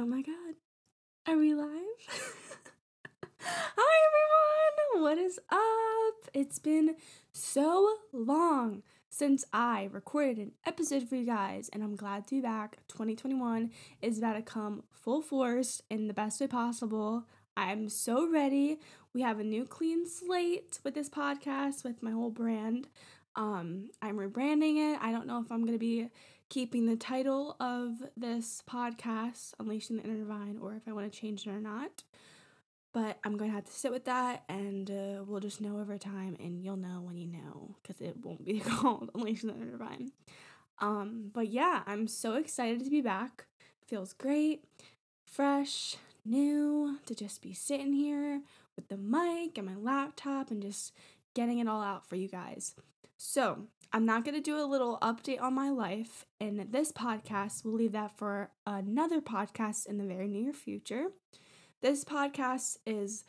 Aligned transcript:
Oh 0.00 0.06
my 0.06 0.22
god. 0.22 0.54
Are 1.26 1.36
we 1.36 1.54
live? 1.54 1.66
Hi 3.40 3.96
everyone! 4.06 5.02
What 5.02 5.18
is 5.18 5.40
up? 5.50 6.30
It's 6.32 6.60
been 6.60 6.94
so 7.32 7.96
long 8.12 8.84
since 9.10 9.44
I 9.52 9.88
recorded 9.90 10.38
an 10.38 10.52
episode 10.64 11.08
for 11.08 11.16
you 11.16 11.26
guys, 11.26 11.68
and 11.72 11.82
I'm 11.82 11.96
glad 11.96 12.28
to 12.28 12.36
be 12.36 12.40
back. 12.40 12.78
2021 12.86 13.72
is 14.00 14.18
about 14.18 14.34
to 14.34 14.42
come 14.42 14.84
full 14.92 15.20
force 15.20 15.82
in 15.90 16.06
the 16.06 16.14
best 16.14 16.40
way 16.40 16.46
possible. 16.46 17.24
I'm 17.56 17.88
so 17.88 18.30
ready. 18.30 18.78
We 19.12 19.22
have 19.22 19.40
a 19.40 19.44
new 19.44 19.64
clean 19.64 20.06
slate 20.08 20.78
with 20.84 20.94
this 20.94 21.08
podcast, 21.08 21.82
with 21.82 22.04
my 22.04 22.12
whole 22.12 22.30
brand. 22.30 22.86
Um, 23.34 23.90
I'm 24.00 24.16
rebranding 24.16 24.94
it. 24.94 25.00
I 25.02 25.10
don't 25.10 25.26
know 25.26 25.40
if 25.40 25.50
I'm 25.50 25.64
gonna 25.64 25.76
be 25.76 26.08
keeping 26.48 26.86
the 26.86 26.96
title 26.96 27.56
of 27.60 27.94
this 28.16 28.62
podcast, 28.68 29.52
Unleashing 29.58 29.96
the 29.96 30.02
Inner 30.02 30.16
Divine, 30.16 30.58
or 30.60 30.74
if 30.74 30.82
I 30.88 30.92
want 30.92 31.10
to 31.10 31.18
change 31.18 31.46
it 31.46 31.50
or 31.50 31.60
not. 31.60 32.02
But 32.92 33.18
I'm 33.22 33.36
going 33.36 33.50
to 33.50 33.54
have 33.54 33.66
to 33.66 33.72
sit 33.72 33.92
with 33.92 34.06
that 34.06 34.44
and 34.48 34.90
uh, 34.90 35.22
we'll 35.26 35.40
just 35.40 35.60
know 35.60 35.78
over 35.78 35.98
time, 35.98 36.36
and 36.40 36.62
you'll 36.62 36.76
know 36.76 37.00
when 37.02 37.16
you 37.16 37.26
know 37.26 37.76
because 37.82 38.00
it 38.00 38.16
won't 38.24 38.44
be 38.44 38.60
called 38.66 39.10
Unleashing 39.14 39.50
the 39.50 39.56
Inner 39.56 39.72
Divine. 39.72 40.12
Um, 40.80 41.30
but 41.32 41.48
yeah, 41.48 41.82
I'm 41.86 42.06
so 42.06 42.34
excited 42.34 42.84
to 42.84 42.90
be 42.90 43.00
back. 43.00 43.46
Feels 43.86 44.12
great, 44.12 44.64
fresh, 45.24 45.96
new 46.24 46.98
to 47.06 47.14
just 47.14 47.42
be 47.42 47.52
sitting 47.52 47.92
here 47.92 48.42
with 48.76 48.88
the 48.88 48.96
mic 48.96 49.58
and 49.58 49.66
my 49.66 49.74
laptop 49.74 50.50
and 50.50 50.62
just 50.62 50.92
getting 51.34 51.58
it 51.58 51.68
all 51.68 51.82
out 51.82 52.08
for 52.08 52.16
you 52.16 52.28
guys. 52.28 52.74
So, 53.16 53.66
I'm 53.92 54.04
not 54.04 54.24
going 54.24 54.34
to 54.34 54.42
do 54.42 54.58
a 54.60 54.66
little 54.66 54.98
update 55.00 55.40
on 55.40 55.54
my 55.54 55.70
life 55.70 56.26
in 56.38 56.66
this 56.70 56.92
podcast. 56.92 57.64
We'll 57.64 57.74
leave 57.74 57.92
that 57.92 58.16
for 58.18 58.50
another 58.66 59.22
podcast 59.22 59.86
in 59.86 59.96
the 59.96 60.04
very 60.04 60.28
near 60.28 60.52
future. 60.52 61.06
This 61.80 62.04
podcast 62.04 62.76
is 62.84 63.24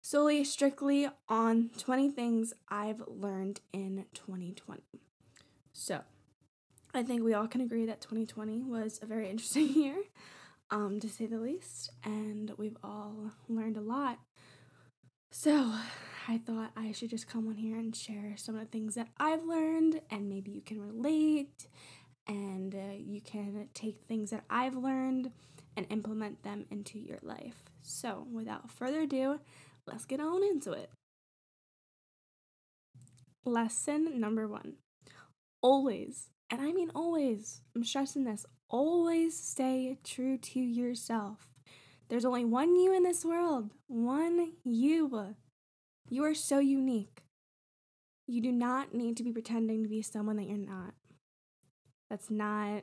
solely 0.00 0.42
strictly 0.44 1.08
on 1.28 1.70
20 1.76 2.10
things 2.12 2.54
I've 2.68 3.02
learned 3.06 3.60
in 3.74 4.06
2020. 4.14 4.82
So, 5.74 6.00
I 6.94 7.02
think 7.02 7.22
we 7.22 7.34
all 7.34 7.46
can 7.46 7.60
agree 7.60 7.84
that 7.84 8.00
2020 8.00 8.62
was 8.62 9.00
a 9.02 9.06
very 9.06 9.28
interesting 9.30 9.68
year, 9.74 9.96
um, 10.70 10.98
to 11.00 11.10
say 11.10 11.26
the 11.26 11.38
least, 11.38 11.90
and 12.02 12.52
we've 12.56 12.78
all 12.82 13.32
learned 13.48 13.76
a 13.76 13.82
lot. 13.82 14.18
So, 15.30 15.74
I 16.30 16.38
thought 16.38 16.70
I 16.76 16.92
should 16.92 17.10
just 17.10 17.26
come 17.26 17.48
on 17.48 17.56
here 17.56 17.76
and 17.76 17.94
share 17.94 18.34
some 18.36 18.54
of 18.54 18.60
the 18.60 18.68
things 18.68 18.94
that 18.94 19.08
I've 19.18 19.42
learned, 19.42 20.00
and 20.12 20.28
maybe 20.28 20.52
you 20.52 20.60
can 20.60 20.80
relate, 20.80 21.66
and 22.28 22.72
uh, 22.72 22.94
you 22.96 23.20
can 23.20 23.68
take 23.74 24.02
things 24.06 24.30
that 24.30 24.44
I've 24.48 24.76
learned 24.76 25.32
and 25.76 25.88
implement 25.90 26.44
them 26.44 26.66
into 26.70 27.00
your 27.00 27.18
life. 27.22 27.64
So, 27.82 28.28
without 28.32 28.70
further 28.70 29.00
ado, 29.00 29.40
let's 29.88 30.04
get 30.04 30.20
on 30.20 30.44
into 30.44 30.70
it. 30.70 30.90
Lesson 33.44 34.20
number 34.20 34.46
one 34.46 34.74
always, 35.60 36.28
and 36.48 36.60
I 36.60 36.70
mean 36.70 36.92
always, 36.94 37.62
I'm 37.74 37.82
stressing 37.82 38.22
this, 38.22 38.46
always 38.68 39.36
stay 39.36 39.98
true 40.04 40.38
to 40.38 40.60
yourself. 40.60 41.48
There's 42.08 42.24
only 42.24 42.44
one 42.44 42.76
you 42.76 42.94
in 42.94 43.02
this 43.02 43.24
world, 43.24 43.70
one 43.88 44.52
you. 44.62 45.34
You 46.08 46.24
are 46.24 46.34
so 46.34 46.58
unique. 46.58 47.22
You 48.26 48.40
do 48.40 48.52
not 48.52 48.94
need 48.94 49.16
to 49.16 49.22
be 49.22 49.32
pretending 49.32 49.82
to 49.82 49.88
be 49.88 50.02
someone 50.02 50.36
that 50.36 50.48
you're 50.48 50.56
not. 50.56 50.94
That's 52.08 52.30
not 52.30 52.82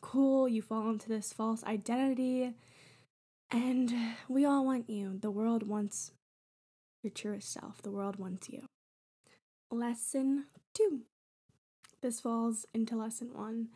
cool. 0.00 0.48
You 0.48 0.62
fall 0.62 0.90
into 0.90 1.08
this 1.08 1.32
false 1.32 1.64
identity. 1.64 2.54
And 3.50 3.94
we 4.28 4.44
all 4.44 4.64
want 4.64 4.90
you. 4.90 5.18
The 5.20 5.30
world 5.30 5.66
wants 5.66 6.12
your 7.02 7.12
truest 7.12 7.52
self. 7.52 7.80
The 7.82 7.90
world 7.90 8.16
wants 8.16 8.48
you. 8.48 8.66
Lesson 9.70 10.46
two. 10.74 11.02
This 12.02 12.20
falls 12.20 12.66
into 12.74 12.96
lesson 12.96 13.30
one. 13.32 13.68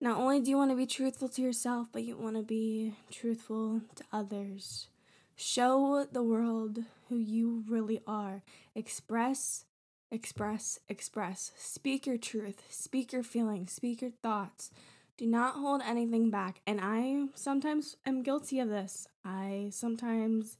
Not 0.00 0.18
only 0.18 0.40
do 0.40 0.50
you 0.50 0.56
want 0.56 0.70
to 0.70 0.76
be 0.76 0.86
truthful 0.86 1.28
to 1.30 1.42
yourself, 1.42 1.88
but 1.92 2.04
you 2.04 2.16
want 2.16 2.36
to 2.36 2.42
be 2.42 2.94
truthful 3.10 3.80
to 3.94 4.04
others. 4.12 4.88
Show 5.36 6.06
the 6.10 6.22
world 6.22 6.80
who 7.08 7.16
you 7.16 7.64
really 7.68 8.00
are. 8.06 8.42
Express, 8.74 9.64
express, 10.10 10.78
express. 10.88 11.52
Speak 11.56 12.06
your 12.06 12.18
truth. 12.18 12.62
Speak 12.70 13.12
your 13.12 13.22
feelings. 13.22 13.72
Speak 13.72 14.00
your 14.00 14.12
thoughts. 14.22 14.70
Do 15.16 15.26
not 15.26 15.54
hold 15.54 15.82
anything 15.82 16.30
back. 16.30 16.60
And 16.66 16.80
I 16.80 17.26
sometimes 17.34 17.96
am 18.06 18.22
guilty 18.22 18.60
of 18.60 18.68
this. 18.68 19.06
I 19.24 19.68
sometimes 19.70 20.58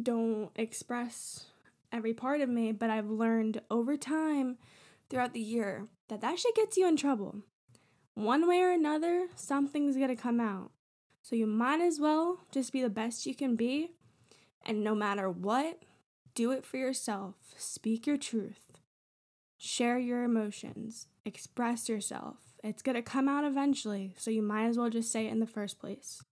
don't 0.00 0.50
express 0.56 1.46
every 1.92 2.12
part 2.12 2.40
of 2.40 2.48
me, 2.48 2.72
but 2.72 2.90
I've 2.90 3.10
learned 3.10 3.60
over 3.70 3.96
time 3.96 4.58
throughout 5.08 5.32
the 5.32 5.40
year 5.40 5.86
that 6.08 6.20
that 6.20 6.38
shit 6.38 6.54
gets 6.54 6.76
you 6.76 6.86
in 6.86 6.96
trouble. 6.96 7.36
One 8.14 8.48
way 8.48 8.60
or 8.60 8.70
another, 8.70 9.28
something's 9.34 9.96
gonna 9.96 10.16
come 10.16 10.40
out. 10.40 10.70
So 11.28 11.34
you 11.34 11.48
might 11.48 11.80
as 11.80 11.98
well 11.98 12.38
just 12.52 12.72
be 12.72 12.80
the 12.80 12.88
best 12.88 13.26
you 13.26 13.34
can 13.34 13.56
be. 13.56 13.90
And 14.64 14.84
no 14.84 14.94
matter 14.94 15.28
what, 15.28 15.82
do 16.36 16.52
it 16.52 16.64
for 16.64 16.76
yourself. 16.76 17.34
Speak 17.56 18.06
your 18.06 18.16
truth. 18.16 18.78
Share 19.58 19.98
your 19.98 20.22
emotions. 20.22 21.08
Express 21.24 21.88
yourself. 21.88 22.36
It's 22.62 22.80
going 22.80 22.94
to 22.94 23.02
come 23.02 23.28
out 23.28 23.44
eventually, 23.44 24.14
so 24.16 24.30
you 24.30 24.40
might 24.40 24.66
as 24.66 24.78
well 24.78 24.88
just 24.88 25.10
say 25.10 25.26
it 25.26 25.32
in 25.32 25.40
the 25.40 25.48
first 25.48 25.80
place. 25.80 26.22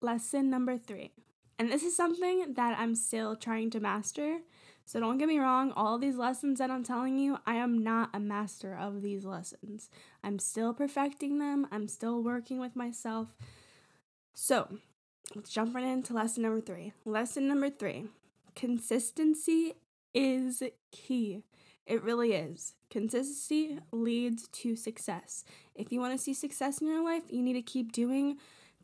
Lesson 0.00 0.48
number 0.48 0.78
three. 0.78 1.10
And 1.58 1.68
this 1.68 1.82
is 1.82 1.96
something 1.96 2.54
that 2.54 2.78
I'm 2.78 2.94
still 2.94 3.34
trying 3.34 3.70
to 3.70 3.80
master. 3.80 4.38
So 4.84 5.00
don't 5.00 5.18
get 5.18 5.26
me 5.26 5.40
wrong, 5.40 5.72
all 5.72 5.98
these 5.98 6.16
lessons 6.16 6.60
that 6.60 6.70
I'm 6.70 6.84
telling 6.84 7.18
you, 7.18 7.38
I 7.44 7.56
am 7.56 7.82
not 7.82 8.10
a 8.14 8.20
master 8.20 8.76
of 8.76 9.02
these 9.02 9.24
lessons. 9.24 9.90
I'm 10.22 10.38
still 10.38 10.72
perfecting 10.72 11.40
them, 11.40 11.66
I'm 11.72 11.88
still 11.88 12.22
working 12.22 12.60
with 12.60 12.76
myself. 12.76 13.34
So, 14.34 14.78
let's 15.34 15.50
jump 15.50 15.74
right 15.74 15.84
into 15.84 16.14
lesson 16.14 16.42
number 16.42 16.60
three. 16.60 16.92
Lesson 17.04 17.48
number 17.48 17.70
three 17.70 18.06
consistency 18.54 19.74
is 20.14 20.62
key. 20.90 21.42
It 21.86 22.02
really 22.02 22.32
is. 22.32 22.74
Consistency 22.90 23.78
leads 23.90 24.48
to 24.48 24.76
success. 24.76 25.44
If 25.74 25.90
you 25.90 26.00
want 26.00 26.12
to 26.12 26.22
see 26.22 26.34
success 26.34 26.80
in 26.80 26.86
your 26.86 27.02
life, 27.02 27.22
you 27.28 27.42
need 27.42 27.54
to 27.54 27.62
keep 27.62 27.92
doing 27.92 28.36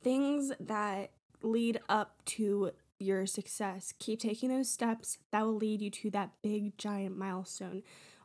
things 0.02 0.52
that 0.60 1.10
lead 1.42 1.80
up 1.88 2.22
to 2.24 2.72
your 2.98 3.26
success. 3.26 3.92
Keep 3.98 4.20
taking 4.20 4.48
those 4.48 4.70
steps 4.70 5.18
that 5.30 5.44
will 5.44 5.56
lead 5.56 5.80
you 5.80 5.90
to 5.90 6.10
that 6.10 6.30
big, 6.42 6.76
giant 6.78 7.16
milestone. 7.16 7.82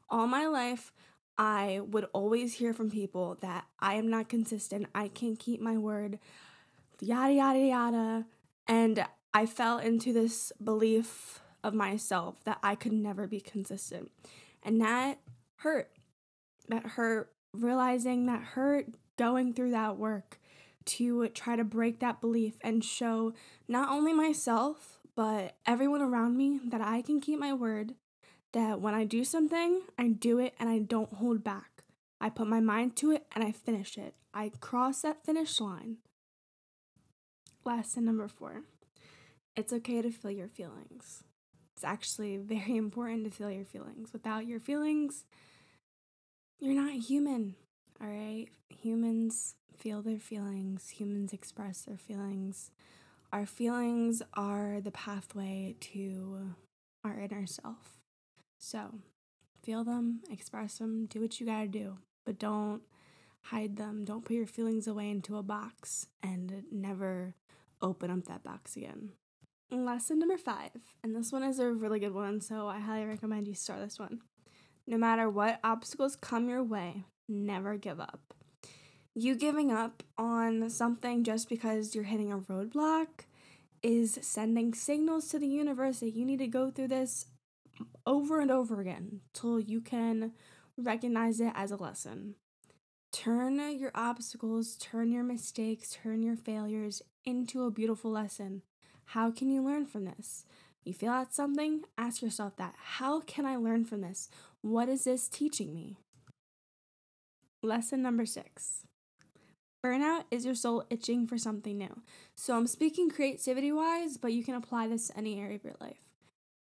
All 0.09 0.27
my 0.27 0.47
life, 0.47 0.91
I 1.37 1.81
would 1.83 2.07
always 2.13 2.55
hear 2.55 2.73
from 2.73 2.89
people 2.89 3.37
that 3.41 3.65
I 3.79 3.95
am 3.95 4.09
not 4.09 4.29
consistent, 4.29 4.87
I 4.93 5.07
can't 5.07 5.39
keep 5.39 5.59
my 5.59 5.77
word, 5.77 6.19
yada, 7.03 7.33
yada, 7.33 7.59
yada. 7.59 8.25
And 8.67 9.05
I 9.33 9.45
fell 9.45 9.77
into 9.77 10.13
this 10.13 10.51
belief 10.63 11.41
of 11.63 11.73
myself 11.73 12.43
that 12.45 12.59
I 12.63 12.75
could 12.75 12.93
never 12.93 13.27
be 13.27 13.39
consistent. 13.39 14.11
And 14.63 14.81
that 14.81 15.19
hurt. 15.57 15.91
That 16.69 16.85
hurt 16.85 17.31
realizing 17.53 18.25
that 18.27 18.41
hurt 18.41 18.87
going 19.17 19.53
through 19.53 19.71
that 19.71 19.97
work 19.97 20.39
to 20.85 21.27
try 21.29 21.55
to 21.55 21.63
break 21.63 21.99
that 21.99 22.21
belief 22.21 22.55
and 22.61 22.83
show 22.83 23.33
not 23.67 23.89
only 23.89 24.13
myself, 24.13 24.99
but 25.15 25.55
everyone 25.65 26.01
around 26.01 26.35
me 26.35 26.59
that 26.65 26.81
I 26.81 27.01
can 27.01 27.21
keep 27.21 27.39
my 27.39 27.53
word. 27.53 27.95
That 28.53 28.81
when 28.81 28.93
I 28.93 29.03
do 29.03 29.23
something, 29.23 29.81
I 29.97 30.09
do 30.09 30.39
it 30.39 30.53
and 30.59 30.69
I 30.69 30.79
don't 30.79 31.13
hold 31.13 31.43
back. 31.43 31.83
I 32.21 32.29
put 32.29 32.47
my 32.47 32.59
mind 32.59 32.95
to 32.97 33.11
it 33.11 33.25
and 33.33 33.43
I 33.43 33.51
finish 33.51 33.97
it. 33.97 34.13
I 34.33 34.51
cross 34.59 35.01
that 35.01 35.25
finish 35.25 35.59
line. 35.59 35.97
Lesson 37.65 38.05
number 38.05 38.27
four 38.27 38.63
it's 39.55 39.71
okay 39.71 40.01
to 40.01 40.11
feel 40.11 40.31
your 40.31 40.47
feelings. 40.47 41.23
It's 41.75 41.83
actually 41.83 42.37
very 42.37 42.75
important 42.75 43.25
to 43.25 43.31
feel 43.31 43.51
your 43.51 43.65
feelings. 43.65 44.11
Without 44.11 44.47
your 44.47 44.59
feelings, 44.59 45.25
you're 46.59 46.81
not 46.81 46.93
human, 46.93 47.55
all 48.01 48.07
right? 48.07 48.47
Humans 48.69 49.55
feel 49.77 50.01
their 50.01 50.19
feelings, 50.19 50.89
humans 50.89 51.33
express 51.33 51.81
their 51.81 51.97
feelings. 51.97 52.71
Our 53.31 53.45
feelings 53.45 54.21
are 54.33 54.79
the 54.81 54.91
pathway 54.91 55.75
to 55.79 56.55
our 57.03 57.19
inner 57.19 57.47
self. 57.47 57.97
So, 58.59 58.99
feel 59.61 59.83
them, 59.83 60.21
express 60.31 60.77
them, 60.77 61.07
do 61.07 61.19
what 61.19 61.39
you 61.39 61.45
gotta 61.45 61.67
do, 61.67 61.97
but 62.25 62.39
don't 62.39 62.81
hide 63.43 63.77
them. 63.77 64.05
Don't 64.05 64.25
put 64.25 64.35
your 64.35 64.47
feelings 64.47 64.87
away 64.87 65.09
into 65.09 65.37
a 65.37 65.43
box 65.43 66.07
and 66.21 66.63
never 66.71 67.35
open 67.81 68.09
up 68.09 68.25
that 68.25 68.43
box 68.43 68.75
again. 68.75 69.11
Lesson 69.71 70.19
number 70.19 70.37
five, 70.37 70.71
and 71.03 71.15
this 71.15 71.31
one 71.31 71.43
is 71.43 71.57
a 71.59 71.71
really 71.71 71.99
good 71.99 72.13
one, 72.13 72.41
so 72.41 72.67
I 72.67 72.79
highly 72.79 73.05
recommend 73.05 73.47
you 73.47 73.55
start 73.55 73.79
this 73.79 73.97
one. 73.97 74.21
No 74.85 74.97
matter 74.97 75.29
what 75.29 75.59
obstacles 75.63 76.15
come 76.15 76.47
your 76.47 76.63
way, 76.63 77.05
never 77.27 77.77
give 77.77 77.99
up. 77.99 78.33
You 79.15 79.35
giving 79.35 79.71
up 79.71 80.03
on 80.17 80.69
something 80.69 81.23
just 81.23 81.49
because 81.49 81.95
you're 81.95 82.03
hitting 82.03 82.31
a 82.31 82.37
roadblock 82.37 83.07
is 83.81 84.17
sending 84.21 84.73
signals 84.73 85.27
to 85.29 85.39
the 85.39 85.47
universe 85.47 85.99
that 85.99 86.15
you 86.15 86.25
need 86.25 86.39
to 86.39 86.47
go 86.47 86.71
through 86.71 86.87
this 86.89 87.27
over 88.05 88.39
and 88.39 88.51
over 88.51 88.79
again 88.79 89.21
till 89.33 89.59
you 89.59 89.81
can 89.81 90.33
recognize 90.77 91.39
it 91.39 91.51
as 91.55 91.71
a 91.71 91.75
lesson. 91.75 92.35
Turn 93.13 93.59
your 93.79 93.91
obstacles, 93.93 94.75
turn 94.75 95.11
your 95.11 95.23
mistakes, 95.23 95.99
turn 96.01 96.23
your 96.23 96.35
failures 96.35 97.03
into 97.23 97.63
a 97.63 97.71
beautiful 97.71 98.09
lesson. 98.09 98.63
How 99.05 99.29
can 99.29 99.51
you 99.51 99.63
learn 99.63 99.85
from 99.85 100.05
this? 100.05 100.45
You 100.83 100.93
feel 100.93 101.11
at 101.11 101.31
something, 101.31 101.83
ask 101.95 102.23
yourself 102.23 102.57
that. 102.57 102.73
How 102.75 103.21
can 103.21 103.45
I 103.45 103.55
learn 103.55 103.85
from 103.85 104.01
this? 104.01 104.29
What 104.61 104.89
is 104.89 105.03
this 105.03 105.29
teaching 105.29 105.75
me? 105.75 105.97
Lesson 107.61 108.01
number 108.01 108.25
six 108.25 108.83
Burnout 109.85 110.23
is 110.31 110.43
your 110.43 110.55
soul 110.55 110.83
itching 110.89 111.27
for 111.27 111.37
something 111.37 111.77
new. 111.77 112.01
So 112.35 112.57
I'm 112.57 112.67
speaking 112.67 113.11
creativity 113.11 113.71
wise, 113.71 114.17
but 114.17 114.33
you 114.33 114.43
can 114.43 114.55
apply 114.55 114.87
this 114.87 115.09
to 115.09 115.17
any 115.17 115.39
area 115.39 115.55
of 115.55 115.63
your 115.63 115.75
life. 115.79 116.01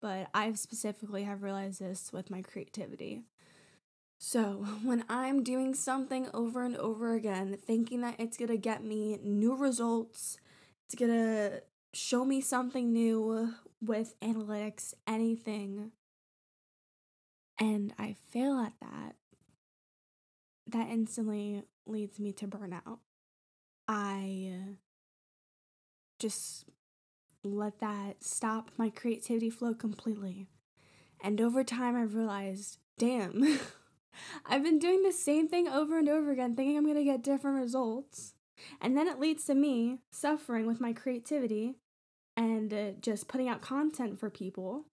But 0.01 0.27
I 0.33 0.51
specifically 0.53 1.23
have 1.23 1.43
realized 1.43 1.79
this 1.79 2.11
with 2.11 2.29
my 2.29 2.41
creativity. 2.41 3.21
So, 4.23 4.67
when 4.83 5.03
I'm 5.09 5.41
doing 5.41 5.73
something 5.73 6.29
over 6.31 6.63
and 6.63 6.77
over 6.77 7.15
again, 7.15 7.57
thinking 7.57 8.01
that 8.01 8.19
it's 8.19 8.37
gonna 8.37 8.55
get 8.55 8.83
me 8.83 9.17
new 9.23 9.55
results, 9.55 10.37
it's 10.85 10.93
gonna 10.93 11.61
show 11.91 12.23
me 12.23 12.39
something 12.39 12.93
new 12.93 13.53
with 13.81 14.13
analytics, 14.21 14.93
anything, 15.07 15.91
and 17.59 17.93
I 17.97 18.15
fail 18.29 18.59
at 18.59 18.73
that, 18.79 19.15
that 20.67 20.89
instantly 20.89 21.63
leads 21.87 22.19
me 22.19 22.31
to 22.33 22.47
burnout. 22.47 22.99
I 23.87 24.77
just 26.19 26.65
let 27.43 27.79
that 27.79 28.23
stop 28.23 28.69
my 28.77 28.91
creativity 28.91 29.49
flow 29.49 29.73
completely. 29.73 30.47
And 31.23 31.41
over 31.41 31.63
time, 31.63 31.95
I 31.95 32.03
realized, 32.03 32.77
damn, 32.97 33.59
I've 34.45 34.63
been 34.63 34.79
doing 34.79 35.03
the 35.03 35.11
same 35.11 35.47
thing 35.47 35.67
over 35.67 35.97
and 35.97 36.09
over 36.09 36.31
again, 36.31 36.55
thinking 36.55 36.77
I'm 36.77 36.85
gonna 36.85 37.03
get 37.03 37.23
different 37.23 37.57
results. 37.57 38.33
And 38.79 38.95
then 38.95 39.07
it 39.07 39.19
leads 39.19 39.45
to 39.45 39.55
me 39.55 39.99
suffering 40.11 40.67
with 40.67 40.79
my 40.79 40.93
creativity 40.93 41.75
and 42.37 42.73
uh, 42.73 42.91
just 43.01 43.27
putting 43.27 43.49
out 43.49 43.61
content 43.61 44.19
for 44.19 44.29
people. 44.29 44.85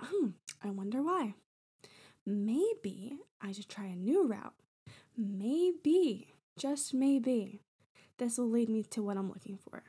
Hmm, 0.00 0.30
I 0.62 0.70
wonder 0.70 1.02
why. 1.02 1.34
Maybe 2.24 3.18
I 3.40 3.52
should 3.52 3.68
try 3.68 3.86
a 3.86 3.96
new 3.96 4.26
route. 4.26 4.54
Maybe, 5.16 6.34
just 6.56 6.94
maybe, 6.94 7.60
this 8.18 8.38
will 8.38 8.48
lead 8.48 8.68
me 8.68 8.82
to 8.84 9.02
what 9.02 9.16
I'm 9.16 9.28
looking 9.28 9.58
for. 9.58 9.82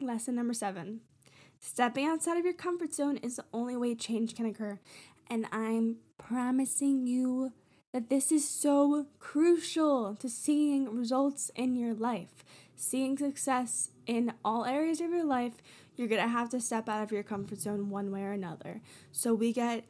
Lesson 0.00 0.34
number 0.34 0.54
seven 0.54 1.00
stepping 1.62 2.04
outside 2.04 2.36
of 2.36 2.44
your 2.44 2.52
comfort 2.52 2.92
zone 2.92 3.16
is 3.18 3.36
the 3.36 3.44
only 3.52 3.76
way 3.76 3.94
change 3.94 4.34
can 4.34 4.44
occur. 4.44 4.78
And 5.32 5.46
I'm 5.50 5.96
promising 6.18 7.06
you 7.06 7.54
that 7.94 8.10
this 8.10 8.30
is 8.30 8.46
so 8.46 9.06
crucial 9.18 10.14
to 10.16 10.28
seeing 10.28 10.94
results 10.94 11.50
in 11.54 11.74
your 11.74 11.94
life, 11.94 12.44
seeing 12.76 13.16
success 13.16 13.92
in 14.06 14.34
all 14.44 14.66
areas 14.66 15.00
of 15.00 15.08
your 15.08 15.24
life. 15.24 15.54
You're 15.96 16.08
gonna 16.08 16.28
have 16.28 16.50
to 16.50 16.60
step 16.60 16.86
out 16.86 17.02
of 17.02 17.12
your 17.12 17.22
comfort 17.22 17.60
zone 17.60 17.88
one 17.88 18.12
way 18.12 18.24
or 18.24 18.32
another. 18.32 18.82
So 19.10 19.32
we 19.32 19.54
get 19.54 19.84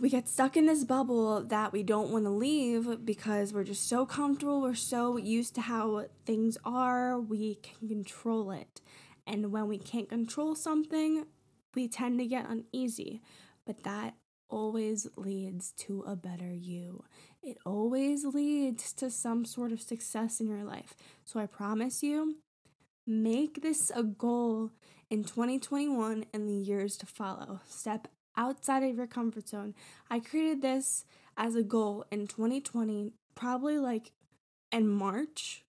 we 0.00 0.08
get 0.08 0.28
stuck 0.28 0.56
in 0.56 0.66
this 0.66 0.82
bubble 0.82 1.44
that 1.44 1.72
we 1.72 1.84
don't 1.84 2.10
want 2.10 2.24
to 2.24 2.30
leave 2.30 3.04
because 3.04 3.52
we're 3.52 3.62
just 3.62 3.88
so 3.88 4.04
comfortable, 4.04 4.62
we're 4.62 4.74
so 4.74 5.16
used 5.16 5.54
to 5.54 5.60
how 5.60 6.06
things 6.26 6.58
are, 6.64 7.20
we 7.20 7.54
can 7.56 7.86
control 7.86 8.50
it. 8.50 8.80
And 9.28 9.52
when 9.52 9.68
we 9.68 9.78
can't 9.78 10.08
control 10.08 10.56
something, 10.56 11.26
we 11.76 11.86
tend 11.86 12.18
to 12.18 12.26
get 12.26 12.48
uneasy. 12.48 13.22
But 13.64 13.84
that 13.84 14.14
always 14.50 15.06
leads 15.16 15.72
to 15.72 16.02
a 16.06 16.16
better 16.16 16.52
you. 16.52 17.04
It 17.42 17.58
always 17.64 18.24
leads 18.24 18.92
to 18.94 19.10
some 19.10 19.44
sort 19.44 19.72
of 19.72 19.80
success 19.80 20.40
in 20.40 20.48
your 20.48 20.64
life. 20.64 20.94
So 21.24 21.40
I 21.40 21.46
promise 21.46 22.02
you, 22.02 22.36
make 23.06 23.62
this 23.62 23.90
a 23.94 24.02
goal 24.02 24.70
in 25.08 25.24
2021 25.24 26.26
and 26.32 26.48
the 26.48 26.52
years 26.52 26.96
to 26.98 27.06
follow. 27.06 27.60
Step 27.68 28.08
outside 28.36 28.82
of 28.82 28.96
your 28.96 29.06
comfort 29.06 29.48
zone. 29.48 29.74
I 30.10 30.20
created 30.20 30.62
this 30.62 31.04
as 31.36 31.54
a 31.54 31.62
goal 31.62 32.04
in 32.10 32.26
2020, 32.26 33.14
probably 33.34 33.78
like 33.78 34.12
in 34.72 34.88
March 34.88 35.64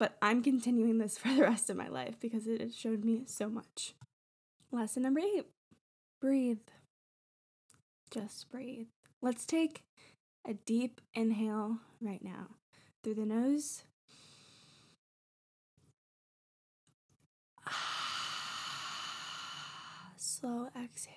but 0.00 0.16
I'm 0.22 0.42
continuing 0.42 0.98
this 0.98 1.18
for 1.18 1.28
the 1.28 1.42
rest 1.42 1.70
of 1.70 1.76
my 1.76 1.86
life 1.86 2.18
because 2.18 2.48
it 2.48 2.60
has 2.60 2.76
showed 2.76 3.04
me 3.04 3.22
so 3.26 3.48
much. 3.48 3.94
Lesson 4.72 5.04
number 5.04 5.20
eight 5.20 5.46
breathe. 6.20 6.58
Just 8.10 8.50
breathe. 8.50 8.88
Let's 9.22 9.46
take 9.46 9.84
a 10.44 10.54
deep 10.54 11.00
inhale 11.14 11.78
right 12.00 12.22
now 12.24 12.48
through 13.02 13.14
the 13.14 13.24
nose. 13.26 13.84
Ah, 17.66 18.02
slow 20.16 20.68
exhale. 20.76 21.14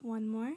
One 0.00 0.26
more. 0.26 0.54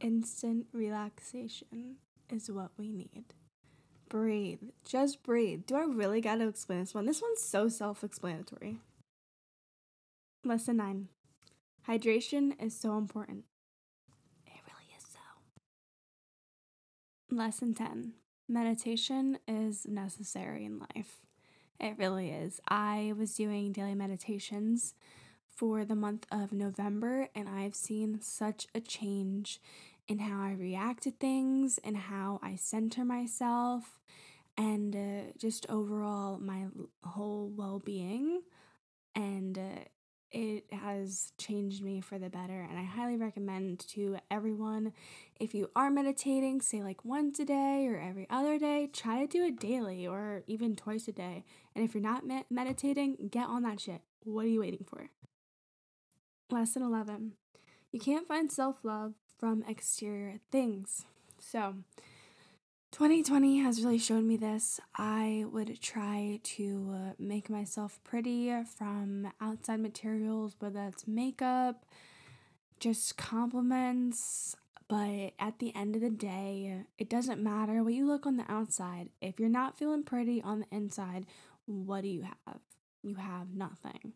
Instant 0.00 0.66
relaxation 0.72 1.96
is 2.30 2.50
what 2.50 2.70
we 2.78 2.92
need. 2.92 3.34
Breathe. 4.08 4.62
Just 4.84 5.22
breathe. 5.22 5.66
Do 5.66 5.76
I 5.76 5.84
really 5.84 6.20
gotta 6.20 6.46
explain 6.46 6.80
this 6.80 6.94
one? 6.94 7.06
This 7.06 7.20
one's 7.20 7.42
so 7.42 7.68
self 7.68 8.04
explanatory. 8.04 8.78
Lesson 10.44 10.76
9 10.76 11.08
Hydration 11.88 12.52
is 12.62 12.78
so 12.78 12.96
important. 12.96 13.44
It 14.46 14.60
really 14.66 14.88
is 14.96 15.04
so. 15.04 15.18
Lesson 17.34 17.74
10 17.74 18.12
Meditation 18.48 19.38
is 19.46 19.86
necessary 19.86 20.64
in 20.64 20.78
life. 20.78 21.16
It 21.80 21.96
really 21.98 22.30
is. 22.30 22.60
I 22.68 23.12
was 23.18 23.34
doing 23.34 23.72
daily 23.72 23.94
meditations 23.94 24.94
for 25.58 25.84
the 25.84 25.96
month 25.96 26.24
of 26.30 26.52
November, 26.52 27.28
and 27.34 27.48
I've 27.48 27.74
seen 27.74 28.20
such 28.22 28.68
a 28.74 28.80
change 28.80 29.60
in 30.08 30.18
how 30.18 30.40
I 30.40 30.52
react 30.52 31.04
to 31.04 31.10
things 31.10 31.78
and 31.84 31.96
how 31.96 32.40
I 32.42 32.56
center 32.56 33.04
myself, 33.04 34.00
and 34.56 34.96
uh, 34.96 35.32
just 35.38 35.66
overall 35.68 36.38
my 36.38 36.66
whole 37.04 37.52
well 37.54 37.78
being. 37.78 38.42
And 39.14 39.58
uh, 39.58 39.84
it 40.30 40.64
has 40.72 41.32
changed 41.38 41.82
me 41.82 42.02
for 42.02 42.18
the 42.18 42.28
better 42.28 42.66
and 42.68 42.78
i 42.78 42.82
highly 42.82 43.16
recommend 43.16 43.78
to 43.78 44.18
everyone 44.30 44.92
if 45.40 45.54
you 45.54 45.70
are 45.74 45.90
meditating 45.90 46.60
say 46.60 46.82
like 46.82 47.02
once 47.02 47.38
a 47.38 47.46
day 47.46 47.86
or 47.88 47.98
every 47.98 48.26
other 48.28 48.58
day 48.58 48.86
try 48.92 49.20
to 49.20 49.26
do 49.26 49.44
it 49.44 49.58
daily 49.58 50.06
or 50.06 50.42
even 50.46 50.76
twice 50.76 51.08
a 51.08 51.12
day. 51.12 51.44
And 51.74 51.84
if 51.84 51.94
you're 51.94 52.02
not 52.02 52.26
med- 52.26 52.46
meditating 52.50 53.28
get 53.30 53.46
on 53.46 53.62
that 53.62 53.80
shit. 53.80 54.02
What 54.24 54.44
are 54.44 54.48
you 54.48 54.60
waiting 54.60 54.84
for? 54.84 55.10
Lesson 56.50 56.82
11 56.82 57.32
you 57.92 58.00
can't 58.00 58.28
find 58.28 58.50
self-love 58.52 59.14
from 59.38 59.64
exterior 59.68 60.40
things 60.50 61.04
so 61.38 61.74
2020 62.92 63.58
has 63.58 63.84
really 63.84 63.98
shown 63.98 64.26
me 64.26 64.36
this. 64.36 64.80
I 64.96 65.44
would 65.52 65.80
try 65.80 66.40
to 66.42 66.94
uh, 66.94 67.12
make 67.18 67.50
myself 67.50 68.00
pretty 68.02 68.50
from 68.76 69.30
outside 69.40 69.80
materials, 69.80 70.56
whether 70.58 70.80
that's 70.80 71.06
makeup, 71.06 71.84
just 72.80 73.16
compliments. 73.16 74.56
But 74.88 75.34
at 75.38 75.58
the 75.58 75.74
end 75.76 75.96
of 75.96 76.02
the 76.02 76.10
day, 76.10 76.86
it 76.96 77.10
doesn't 77.10 77.42
matter 77.42 77.84
what 77.84 77.92
you 77.92 78.06
look 78.06 78.24
on 78.24 78.38
the 78.38 78.50
outside. 78.50 79.10
If 79.20 79.38
you're 79.38 79.50
not 79.50 79.78
feeling 79.78 80.02
pretty 80.02 80.42
on 80.42 80.60
the 80.60 80.76
inside, 80.76 81.26
what 81.66 82.00
do 82.02 82.08
you 82.08 82.22
have? 82.22 82.60
You 83.02 83.16
have 83.16 83.54
nothing. 83.54 84.14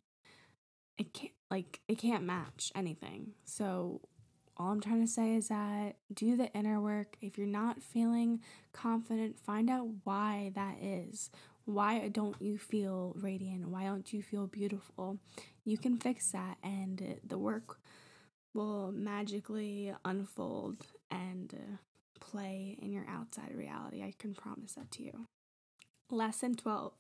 It 0.97 1.13
can't 1.13 1.33
like 1.51 1.81
it 1.89 1.99
can't 1.99 2.25
match 2.25 2.73
anything. 2.75 3.33
So 3.45 4.01
all 4.57 4.73
I'm 4.73 4.81
trying 4.81 5.01
to 5.05 5.11
say 5.11 5.35
is 5.35 5.49
that 5.49 5.97
do 6.13 6.37
the 6.37 6.53
inner 6.53 6.81
work. 6.81 7.17
If 7.21 7.39
you're 7.39 7.47
not 7.47 7.83
feeling 7.83 8.41
confident, 8.73 9.39
find 9.39 9.71
out 9.71 9.89
why 10.05 10.53
that 10.55 10.77
is. 10.83 11.31
Why 11.65 12.09
don't 12.09 12.41
you 12.41 12.59
feel 12.59 13.15
radiant? 13.21 13.69
Why 13.69 13.85
don't 13.85 14.13
you 14.13 14.23
feel 14.23 14.47
beautiful? 14.47 15.19
You 15.65 15.79
can 15.79 15.97
fix 15.97 16.31
that, 16.33 16.59
and 16.63 17.21
the 17.25 17.39
work 17.39 17.79
will 18.53 18.93
magically 18.93 19.95
unfold 20.05 20.87
and 21.11 21.55
uh, 21.55 21.77
play 22.21 22.77
in 22.83 22.93
your 22.93 23.07
outside 23.09 23.55
reality. 23.55 24.03
I 24.03 24.13
can 24.19 24.35
promise 24.35 24.73
that 24.75 24.91
to 24.93 25.03
you. 25.03 25.27
Lesson 26.11 26.57
12 26.57 26.93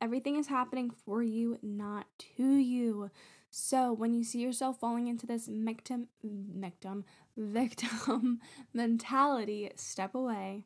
Everything 0.00 0.36
is 0.36 0.48
happening 0.48 0.90
for 0.90 1.22
you, 1.22 1.58
not 1.62 2.06
to 2.36 2.44
you. 2.44 3.10
So 3.56 3.92
when 3.92 4.14
you 4.14 4.24
see 4.24 4.40
yourself 4.40 4.80
falling 4.80 5.06
into 5.06 5.28
this 5.28 5.46
victim, 5.46 6.08
victim, 6.24 7.04
victim 7.36 8.40
mentality, 8.72 9.70
step 9.76 10.16
away, 10.16 10.64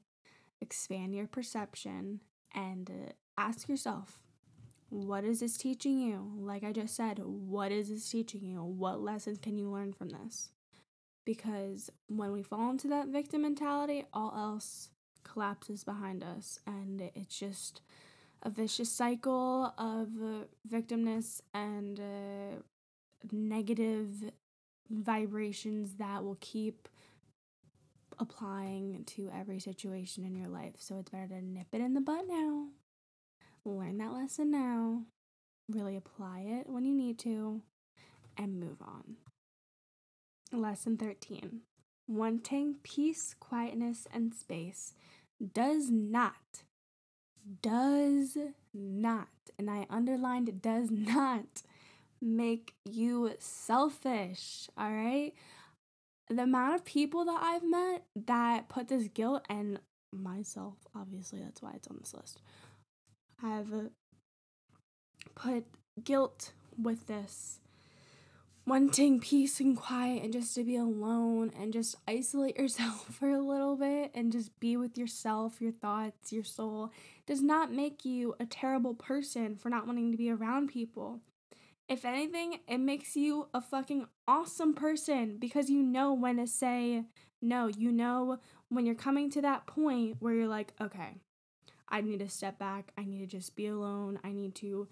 expand 0.63 1.15
your 1.15 1.27
perception, 1.27 2.21
and 2.55 2.91
uh, 2.91 3.13
ask 3.37 3.69
yourself, 3.69 4.23
what 4.89 5.23
is 5.23 5.41
this 5.41 5.59
teaching 5.59 5.99
you? 5.99 6.33
Like 6.39 6.65
I 6.65 6.73
just 6.73 6.97
said, 6.97 7.19
what 7.23 7.73
is 7.73 7.91
this 7.91 8.09
teaching 8.09 8.43
you? 8.43 8.65
What 8.65 9.03
lessons 9.03 9.37
can 9.37 9.59
you 9.59 9.69
learn 9.71 9.93
from 9.93 10.09
this? 10.09 10.49
Because 11.27 11.91
when 12.07 12.33
we 12.33 12.43
fall 12.43 12.71
into 12.71 12.89
that 12.89 13.09
victim 13.09 13.43
mentality, 13.43 14.07
all 14.15 14.33
else 14.35 14.89
collapses 15.25 15.85
behind 15.85 16.25
us, 16.25 16.59
and 16.67 17.03
it's 17.15 17.39
just 17.39 17.83
a 18.43 18.49
vicious 18.49 18.91
cycle 18.91 19.75
of 19.77 20.09
uh, 20.23 20.45
victimness 20.67 21.43
and 21.53 22.01
uh, 22.01 22.63
negative 23.31 24.33
vibrations 24.91 25.95
that 25.97 26.25
will 26.25 26.39
keep 26.41 26.89
applying 28.19 29.05
to 29.05 29.31
every 29.35 29.61
situation 29.61 30.25
in 30.25 30.35
your 30.35 30.49
life. 30.49 30.75
So 30.79 30.99
it's 30.99 31.11
better 31.11 31.29
to 31.29 31.45
nip 31.45 31.69
it 31.73 31.81
in 31.81 31.95
the 31.95 32.01
butt 32.01 32.25
now, 32.29 32.69
learn 33.65 33.99
that 33.99 34.13
lesson 34.13 34.51
now, 34.51 35.03
really 35.69 35.97
apply 35.97 36.41
it 36.41 36.69
when 36.69 36.85
you 36.85 36.95
need 36.95 37.19
to, 37.21 37.63
and 38.37 38.59
move 38.59 38.81
on. 38.81 39.17
Lesson 40.53 40.97
13 40.97 41.61
Wanting 42.07 42.77
peace, 42.83 43.35
quietness, 43.39 44.07
and 44.13 44.35
space 44.35 44.95
does 45.53 45.91
not, 45.91 46.63
does 47.63 48.39
not, 48.73 49.29
and 49.59 49.71
I 49.71 49.87
underlined 49.91 50.63
does 50.63 50.91
not 50.91 51.63
make 52.21 52.75
you 52.85 53.33
selfish, 53.39 54.69
all 54.77 54.91
right? 54.91 55.33
The 56.29 56.43
amount 56.43 56.75
of 56.75 56.85
people 56.85 57.25
that 57.25 57.41
I've 57.43 57.65
met 57.65 58.05
that 58.27 58.69
put 58.69 58.89
this 58.89 59.09
guilt 59.09 59.45
and 59.49 59.79
myself, 60.13 60.77
obviously, 60.95 61.41
that's 61.41 61.63
why 61.63 61.73
it's 61.75 61.89
on 61.89 61.97
this 61.99 62.15
list, 62.15 62.41
I've 63.43 63.73
put 65.35 65.65
guilt 66.05 66.53
with 66.77 67.07
this 67.07 67.61
wanting 68.69 69.19
peace 69.19 69.61
and 69.61 69.79
quiet 69.79 70.23
and 70.23 70.31
just 70.31 70.55
to 70.55 70.63
be 70.63 70.77
alone 70.77 71.51
and 71.59 71.73
just 71.73 71.97
isolate 72.07 72.57
yourself 72.59 73.07
for 73.07 73.31
a 73.31 73.41
little 73.41 73.77
bit 73.77 74.11
and 74.15 74.31
just 74.31 74.59
be 74.61 74.77
with 74.77 74.99
yourself, 74.99 75.61
your 75.61 75.73
thoughts, 75.73 76.33
your 76.33 76.45
soul 76.45 76.91
does 77.27 77.41
not 77.41 77.73
make 77.73 78.05
you 78.05 78.35
a 78.39 78.45
terrible 78.45 78.95
person 78.95 79.57
for 79.57 79.71
not 79.71 79.87
wanting 79.87 80.13
to 80.13 80.19
be 80.19 80.31
around 80.31 80.69
people. 80.69 81.21
If 81.89 82.05
anything, 82.05 82.61
it 82.69 82.79
makes 82.79 83.17
you 83.17 83.49
a 83.55 83.63
fucking 83.63 84.07
awesome 84.27 84.75
person 84.75 85.39
because 85.39 85.71
you 85.71 85.83
know 85.83 86.13
when 86.13 86.37
to 86.37 86.47
say 86.47 87.05
no. 87.41 87.69
You 87.69 87.91
know 87.91 88.39
when 88.69 88.85
you're 88.85 88.95
coming 88.95 89.31
to 89.31 89.43
that 89.43 89.67
point 89.67 90.17
where 90.21 90.35
you're 90.35 90.49
like, 90.49 90.75
okay, 90.81 91.15
I 91.89 92.03
need 92.03 92.19
to 92.19 92.29
step 92.29 92.59
back. 92.59 92.93
I 92.99 93.05
need 93.05 93.21
to 93.21 93.27
just 93.27 93.57
be 93.57 93.67
alone. 93.67 94.19
I 94.23 94.33
need 94.33 94.55
to 94.57 94.89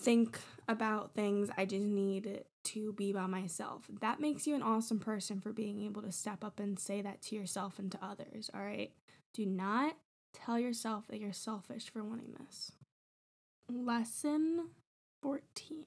think 0.00 0.38
about 0.68 1.14
things. 1.14 1.50
I 1.56 1.66
just 1.66 1.84
need 1.84 2.44
to 2.64 2.92
be 2.94 3.12
by 3.12 3.26
myself. 3.26 3.84
That 4.00 4.20
makes 4.20 4.46
you 4.46 4.54
an 4.54 4.62
awesome 4.62 4.98
person 4.98 5.40
for 5.40 5.52
being 5.52 5.82
able 5.82 6.02
to 6.02 6.12
step 6.12 6.42
up 6.42 6.60
and 6.60 6.78
say 6.78 7.02
that 7.02 7.22
to 7.22 7.36
yourself 7.36 7.78
and 7.78 7.92
to 7.92 7.98
others, 8.02 8.50
all 8.54 8.60
right? 8.62 8.92
Do 9.34 9.44
not 9.46 9.96
tell 10.32 10.58
yourself 10.58 11.06
that 11.08 11.20
you're 11.20 11.32
selfish 11.32 11.90
for 11.90 12.02
wanting 12.02 12.34
this. 12.38 12.72
Lesson 13.68 14.70
14 15.22 15.84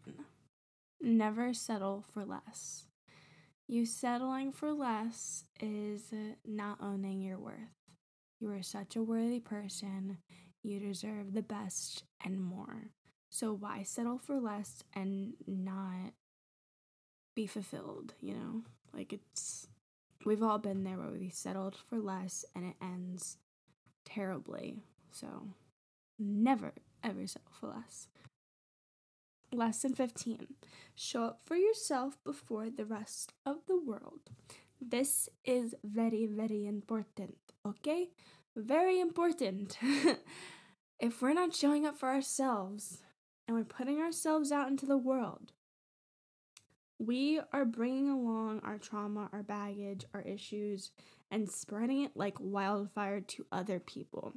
Never 1.01 1.53
settle 1.53 2.03
for 2.13 2.25
less. 2.25 2.85
You 3.67 3.85
settling 3.85 4.51
for 4.51 4.73
less 4.73 5.45
is 5.61 6.13
not 6.45 6.79
owning 6.81 7.21
your 7.21 7.37
worth. 7.37 7.55
You 8.39 8.51
are 8.51 8.63
such 8.63 8.95
a 8.95 9.03
worthy 9.03 9.39
person. 9.39 10.17
You 10.63 10.79
deserve 10.79 11.33
the 11.33 11.41
best 11.41 12.03
and 12.23 12.41
more. 12.41 12.91
So 13.29 13.53
why 13.53 13.83
settle 13.83 14.17
for 14.17 14.39
less 14.39 14.83
and 14.93 15.33
not 15.47 16.13
be 17.35 17.47
fulfilled, 17.47 18.15
you 18.19 18.33
know? 18.33 18.63
Like 18.93 19.13
it's 19.13 19.67
we've 20.25 20.43
all 20.43 20.57
been 20.57 20.83
there 20.83 20.97
where 20.97 21.11
we 21.11 21.29
settled 21.29 21.75
for 21.75 21.99
less 21.99 22.43
and 22.55 22.65
it 22.65 22.75
ends 22.81 23.37
terribly. 24.03 24.83
So 25.11 25.49
never 26.17 26.73
ever 27.03 27.27
settle 27.27 27.51
for 27.59 27.67
less. 27.67 28.07
Lesson 29.51 29.93
15 29.93 30.47
Show 30.95 31.23
up 31.23 31.41
for 31.43 31.55
yourself 31.55 32.17
before 32.23 32.69
the 32.69 32.85
rest 32.85 33.33
of 33.45 33.65
the 33.67 33.77
world. 33.77 34.29
This 34.81 35.27
is 35.43 35.75
very, 35.83 36.25
very 36.25 36.67
important, 36.67 37.37
okay? 37.65 38.09
Very 38.55 38.99
important. 38.99 39.77
if 40.99 41.21
we're 41.21 41.33
not 41.33 41.55
showing 41.55 41.85
up 41.85 41.97
for 41.97 42.09
ourselves 42.09 42.99
and 43.47 43.57
we're 43.57 43.63
putting 43.63 43.99
ourselves 43.99 44.51
out 44.51 44.67
into 44.67 44.85
the 44.85 44.97
world, 44.97 45.51
we 46.99 47.39
are 47.53 47.65
bringing 47.65 48.09
along 48.09 48.59
our 48.63 48.77
trauma, 48.77 49.29
our 49.31 49.43
baggage, 49.43 50.05
our 50.13 50.21
issues, 50.21 50.91
and 51.31 51.49
spreading 51.49 52.03
it 52.03 52.11
like 52.15 52.37
wildfire 52.39 53.21
to 53.21 53.45
other 53.51 53.79
people 53.79 54.33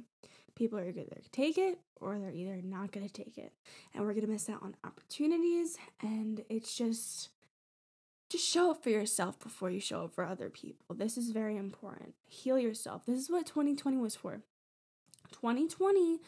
people 0.55 0.79
are 0.79 0.91
going 0.91 1.07
to 1.07 1.29
take 1.31 1.57
it 1.57 1.79
or 1.99 2.19
they're 2.19 2.31
either 2.31 2.61
not 2.63 2.91
going 2.91 3.07
to 3.07 3.13
take 3.13 3.37
it. 3.37 3.53
And 3.93 4.03
we're 4.03 4.13
going 4.13 4.25
to 4.25 4.31
miss 4.31 4.49
out 4.49 4.61
on 4.61 4.75
opportunities. 4.83 5.77
And 6.01 6.43
it's 6.49 6.75
just, 6.75 7.29
just 8.29 8.47
show 8.47 8.71
up 8.71 8.83
for 8.83 8.89
yourself 8.89 9.39
before 9.39 9.69
you 9.69 9.79
show 9.79 10.05
up 10.05 10.13
for 10.13 10.25
other 10.25 10.49
people. 10.49 10.95
This 10.95 11.17
is 11.17 11.31
very 11.31 11.57
important. 11.57 12.13
Heal 12.27 12.59
yourself. 12.59 13.05
This 13.05 13.19
is 13.19 13.29
what 13.29 13.45
2020 13.45 13.97
was 13.97 14.15
for. 14.15 14.41
2020 15.31 16.19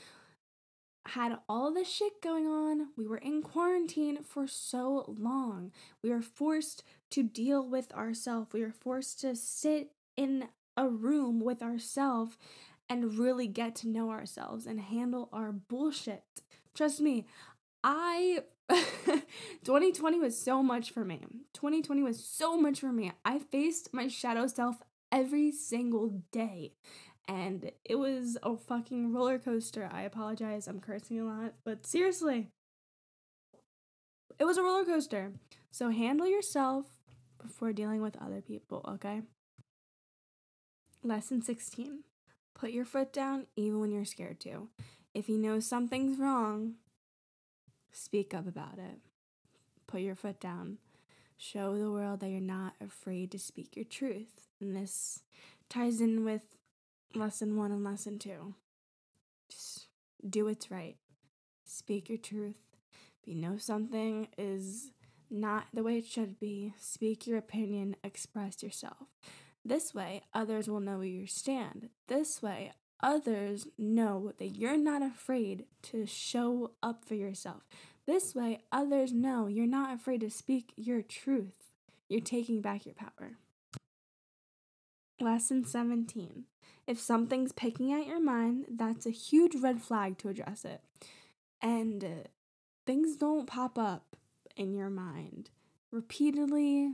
had 1.10 1.38
all 1.48 1.72
this 1.72 1.90
shit 1.90 2.22
going 2.22 2.48
on. 2.48 2.88
We 2.98 3.06
were 3.06 3.18
in 3.18 3.44
quarantine 3.44 4.24
for 4.24 4.48
so 4.48 5.16
long. 5.20 5.72
We 6.02 6.10
were 6.10 6.22
forced 6.22 6.84
to 7.12 7.22
deal 7.22 7.68
with 7.68 7.94
ourselves. 7.94 8.54
We 8.54 8.62
were 8.62 8.72
forced 8.72 9.20
to 9.22 9.36
sit 9.36 9.92
in 10.18 10.48
a 10.76 10.90
room 10.90 11.40
with 11.40 11.62
ourselves 11.62 12.38
and 12.90 13.18
really 13.18 13.48
get 13.48 13.76
to 13.76 13.88
know 13.88 14.12
ourselves 14.12 14.66
and 14.66 14.80
handle 14.80 15.30
our 15.32 15.52
bullshit. 15.52 16.24
Trust 16.74 17.02
me, 17.02 17.26
I 17.84 18.40
2020 18.70 20.20
was 20.20 20.38
so 20.38 20.64
much 20.64 20.92
for 20.92 21.06
me. 21.06 21.22
2020 21.54 22.04
was 22.04 22.24
so 22.24 22.60
much 22.60 22.80
for 22.80 22.92
me. 22.92 23.12
I 23.24 23.40
faced 23.40 23.94
my 23.94 24.08
shadow 24.08 24.48
self 24.48 24.78
every 25.12 25.52
single 25.52 26.24
day. 26.32 26.74
And 27.28 27.72
it 27.84 27.96
was 27.96 28.38
a 28.44 28.56
fucking 28.56 29.14
roller 29.14 29.40
coaster. 29.40 29.90
I 29.92 30.04
apologize, 30.04 30.68
I'm 30.68 30.80
cursing 30.80 31.20
a 31.20 31.26
lot, 31.26 31.54
but 31.64 31.86
seriously, 31.86 32.50
it 34.38 34.46
was 34.46 34.58
a 34.58 34.64
roller 34.64 34.86
coaster. 34.86 35.34
So 35.72 35.90
handle 35.90 36.28
yourself 36.28 36.86
before 37.42 37.74
dealing 37.74 38.02
with 38.02 38.16
other 38.22 38.42
people, 38.42 38.86
okay? 38.88 39.22
Lesson 41.04 41.42
16 41.42 42.04
Put 42.56 42.72
your 42.72 42.86
foot 42.86 43.14
down 43.14 43.48
even 43.56 43.82
when 43.82 43.92
you're 43.92 44.06
scared 44.06 44.40
to. 44.42 44.70
If 45.14 45.30
you 45.30 45.38
know 45.38 45.60
something's 45.60 46.18
wrong, 46.18 46.76
speak 47.92 48.34
up 48.34 48.48
about 48.48 48.80
it. 48.80 49.00
Put 49.88 50.02
your 50.02 50.16
foot 50.16 50.40
down. 50.40 50.78
Show 51.38 51.78
the 51.78 51.92
world 51.92 52.22
that 52.22 52.30
you're 52.30 52.40
not 52.40 52.74
afraid 52.82 53.32
to 53.32 53.40
speak 53.40 53.76
your 53.76 53.86
truth. 53.86 54.48
And 54.60 54.76
this 54.76 55.22
ties 55.70 56.00
in 56.00 56.24
with 56.24 56.58
lesson 57.14 57.58
one 57.58 57.72
and 57.72 57.84
lesson 57.84 58.20
two. 58.20 58.56
Just 59.50 59.88
do 60.28 60.46
what's 60.46 60.72
right. 60.72 60.96
Speak 61.66 62.10
your 62.10 62.18
truth. 62.18 62.68
If 63.22 63.28
you 63.28 63.36
know 63.36 63.58
something 63.58 64.30
is 64.38 64.92
not 65.30 65.66
the 65.74 65.84
way 65.84 65.98
it 65.98 66.06
should 66.06 66.40
be, 66.40 66.74
speak 66.80 67.28
your 67.28 67.38
opinion, 67.38 67.96
express 68.04 68.64
yourself. 68.64 69.08
This 69.68 69.96
way, 69.96 70.22
others 70.32 70.70
will 70.70 70.80
know 70.80 71.00
where 71.00 71.08
you 71.08 71.26
stand. 71.26 71.90
This 72.08 72.44
way, 72.44 72.74
others 73.02 73.68
know 73.80 74.32
that 74.38 74.50
you're 74.50 74.78
not 74.78 75.02
afraid 75.02 75.66
to 75.84 76.06
show 76.06 76.72
up 76.84 77.04
for 77.04 77.16
yourself. 77.16 77.64
This 78.06 78.36
way, 78.36 78.62
others 78.72 79.12
know 79.12 79.48
you're 79.48 79.66
not 79.66 79.92
afraid 79.92 80.22
to 80.22 80.30
speak 80.30 80.72
your 80.76 81.02
truth. 81.02 81.72
You're 82.08 82.22
taking 82.22 82.62
back 82.62 82.86
your 82.86 82.94
power. 82.94 83.38
Lesson 85.20 85.66
17. 85.66 86.44
If 86.86 87.00
something's 87.00 87.52
picking 87.52 87.92
at 87.92 88.06
your 88.06 88.22
mind, 88.22 88.66
that's 88.70 89.08
a 89.08 89.12
huge 89.12 89.56
red 89.56 89.82
flag 89.82 90.20
to 90.20 90.30
address 90.30 90.64
it. 90.64 90.82
And 91.60 92.04
uh, 92.04 92.28
things 92.86 93.16
don't 93.16 93.48
pop 93.48 93.80
up 93.80 94.16
in 94.56 94.76
your 94.76 94.92
mind 94.92 95.50
repeatedly 95.92 96.92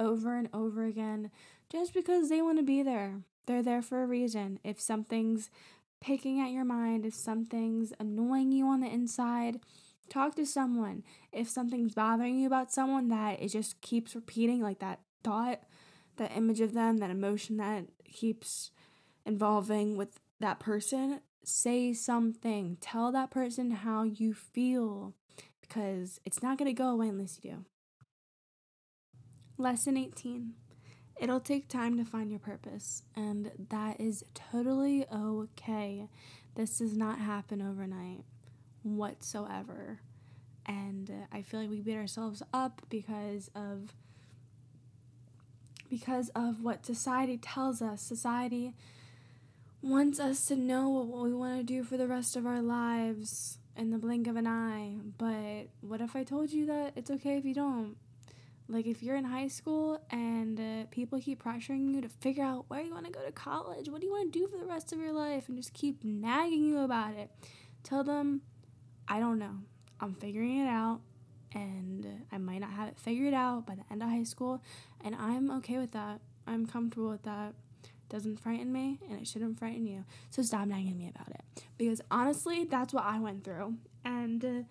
over 0.00 0.36
and 0.36 0.48
over 0.52 0.84
again 0.84 1.30
just 1.70 1.94
because 1.94 2.28
they 2.28 2.42
want 2.42 2.58
to 2.58 2.64
be 2.64 2.82
there. 2.82 3.20
They're 3.46 3.62
there 3.62 3.82
for 3.82 4.02
a 4.02 4.06
reason. 4.06 4.58
If 4.62 4.80
something's 4.80 5.50
picking 6.00 6.40
at 6.40 6.50
your 6.50 6.64
mind, 6.64 7.04
if 7.06 7.14
something's 7.14 7.92
annoying 7.98 8.52
you 8.52 8.66
on 8.66 8.80
the 8.80 8.92
inside, 8.92 9.60
talk 10.08 10.34
to 10.36 10.46
someone. 10.46 11.02
If 11.32 11.48
something's 11.48 11.94
bothering 11.94 12.38
you 12.38 12.46
about 12.46 12.72
someone 12.72 13.08
that 13.08 13.42
it 13.42 13.48
just 13.48 13.80
keeps 13.80 14.14
repeating, 14.14 14.62
like 14.62 14.80
that 14.80 15.00
thought, 15.24 15.60
that 16.16 16.36
image 16.36 16.60
of 16.60 16.74
them, 16.74 16.98
that 16.98 17.10
emotion 17.10 17.56
that 17.56 17.86
keeps 18.04 18.70
involving 19.24 19.96
with 19.96 20.20
that 20.40 20.60
person, 20.60 21.20
say 21.44 21.92
something. 21.92 22.76
Tell 22.80 23.12
that 23.12 23.30
person 23.30 23.70
how 23.70 24.02
you 24.02 24.34
feel 24.34 25.14
because 25.60 26.20
it's 26.24 26.42
not 26.42 26.58
going 26.58 26.68
to 26.68 26.72
go 26.72 26.88
away 26.90 27.08
unless 27.08 27.40
you 27.42 27.50
do. 27.50 27.64
Lesson 29.60 29.96
18 29.96 30.54
It'll 31.20 31.40
take 31.40 31.66
time 31.66 31.98
to 31.98 32.04
find 32.04 32.30
your 32.30 32.38
purpose, 32.38 33.02
and 33.16 33.50
that 33.70 34.00
is 34.00 34.24
totally 34.34 35.04
okay. 35.12 36.08
This 36.54 36.78
does 36.78 36.96
not 36.96 37.18
happen 37.18 37.60
overnight 37.60 38.22
whatsoever. 38.84 39.98
And 40.64 41.26
I 41.32 41.42
feel 41.42 41.58
like 41.58 41.70
we 41.70 41.80
beat 41.80 41.96
ourselves 41.96 42.40
up 42.54 42.82
because 42.88 43.50
of 43.56 43.94
because 45.90 46.28
of 46.36 46.62
what 46.62 46.86
society 46.86 47.36
tells 47.36 47.82
us. 47.82 48.00
Society 48.00 48.74
wants 49.82 50.20
us 50.20 50.46
to 50.46 50.54
know 50.54 50.88
what 50.88 51.24
we 51.24 51.34
want 51.34 51.58
to 51.58 51.64
do 51.64 51.82
for 51.82 51.96
the 51.96 52.06
rest 52.06 52.36
of 52.36 52.46
our 52.46 52.62
lives 52.62 53.58
in 53.76 53.90
the 53.90 53.98
blink 53.98 54.28
of 54.28 54.36
an 54.36 54.46
eye. 54.46 54.98
But 55.16 55.70
what 55.80 56.00
if 56.00 56.14
I 56.14 56.22
told 56.22 56.52
you 56.52 56.66
that 56.66 56.92
it's 56.94 57.10
okay 57.10 57.38
if 57.38 57.44
you 57.44 57.54
don't? 57.54 57.96
Like, 58.70 58.86
if 58.86 59.02
you're 59.02 59.16
in 59.16 59.24
high 59.24 59.48
school 59.48 59.98
and 60.10 60.60
uh, 60.60 60.86
people 60.90 61.18
keep 61.18 61.42
pressuring 61.42 61.90
you 61.94 62.02
to 62.02 62.08
figure 62.08 62.44
out 62.44 62.66
where 62.68 62.82
you 62.82 62.92
want 62.92 63.06
to 63.06 63.10
go 63.10 63.24
to 63.24 63.32
college, 63.32 63.88
what 63.88 64.02
do 64.02 64.06
you 64.06 64.12
want 64.12 64.30
to 64.30 64.38
do 64.38 64.46
for 64.46 64.58
the 64.58 64.66
rest 64.66 64.92
of 64.92 64.98
your 64.98 65.12
life, 65.12 65.48
and 65.48 65.56
just 65.56 65.72
keep 65.72 66.04
nagging 66.04 66.64
you 66.64 66.80
about 66.80 67.14
it, 67.14 67.30
tell 67.82 68.04
them, 68.04 68.42
I 69.08 69.20
don't 69.20 69.38
know. 69.38 69.54
I'm 70.00 70.12
figuring 70.12 70.58
it 70.58 70.68
out, 70.68 71.00
and 71.54 72.26
I 72.30 72.36
might 72.36 72.58
not 72.58 72.72
have 72.72 72.88
it 72.88 72.98
figured 72.98 73.32
out 73.32 73.66
by 73.66 73.74
the 73.74 73.84
end 73.90 74.02
of 74.02 74.10
high 74.10 74.24
school, 74.24 74.62
and 75.02 75.14
I'm 75.14 75.50
okay 75.52 75.78
with 75.78 75.92
that. 75.92 76.20
I'm 76.46 76.66
comfortable 76.66 77.08
with 77.08 77.22
that. 77.22 77.54
Doesn't 78.10 78.38
frighten 78.38 78.70
me, 78.70 79.00
and 79.08 79.18
it 79.18 79.26
shouldn't 79.26 79.58
frighten 79.58 79.86
you. 79.86 80.04
So 80.28 80.42
stop 80.42 80.68
nagging 80.68 80.98
me 80.98 81.10
about 81.14 81.30
it. 81.30 81.64
Because 81.78 82.02
honestly, 82.10 82.64
that's 82.64 82.92
what 82.92 83.04
I 83.04 83.18
went 83.18 83.44
through. 83.44 83.76
And. 84.04 84.44
Uh, 84.44 84.62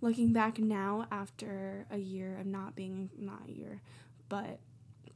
looking 0.00 0.32
back 0.32 0.58
now 0.58 1.06
after 1.10 1.86
a 1.90 1.98
year 1.98 2.38
of 2.38 2.46
not 2.46 2.76
being 2.76 3.10
not 3.18 3.42
a 3.48 3.52
year 3.52 3.80
but 4.28 4.60